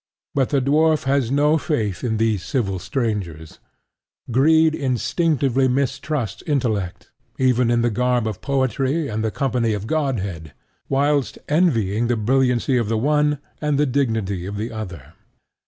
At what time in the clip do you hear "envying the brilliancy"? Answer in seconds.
11.47-12.77